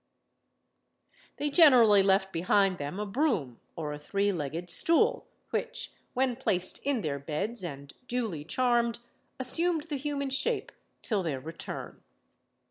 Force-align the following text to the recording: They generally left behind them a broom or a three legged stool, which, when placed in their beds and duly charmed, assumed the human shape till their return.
They 1.37 1.51
generally 1.51 2.01
left 2.01 2.33
behind 2.33 2.79
them 2.79 2.99
a 2.99 3.05
broom 3.05 3.59
or 3.75 3.93
a 3.93 3.99
three 3.99 4.31
legged 4.31 4.67
stool, 4.71 5.27
which, 5.51 5.91
when 6.15 6.37
placed 6.37 6.79
in 6.79 7.01
their 7.01 7.19
beds 7.19 7.63
and 7.63 7.93
duly 8.07 8.43
charmed, 8.43 8.97
assumed 9.39 9.83
the 9.91 9.97
human 9.97 10.31
shape 10.31 10.71
till 11.03 11.21
their 11.21 11.39
return. 11.39 12.01